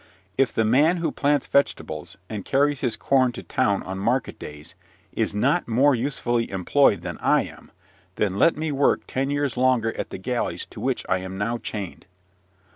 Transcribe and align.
If 0.35 0.51
the 0.51 0.65
man 0.65 0.97
who 0.97 1.11
plants 1.11 1.45
vegetables, 1.45 2.17
and 2.27 2.43
carries 2.43 2.79
his 2.81 2.95
corn 2.95 3.33
to 3.33 3.43
town 3.43 3.83
on 3.83 3.99
market 3.99 4.39
days, 4.39 4.73
is 5.13 5.35
not 5.35 5.67
more 5.67 5.93
usefully 5.93 6.49
employed 6.49 7.03
than 7.03 7.19
I 7.19 7.43
am, 7.43 7.69
then 8.15 8.39
let 8.39 8.57
me 8.57 8.71
work 8.71 9.01
ten 9.05 9.29
years 9.29 9.55
longer 9.57 9.93
at 9.95 10.09
the 10.09 10.17
galleys 10.17 10.65
to 10.71 10.79
which 10.81 11.05
I 11.07 11.19
am 11.19 11.37
now 11.37 11.59
chained. 11.59 12.07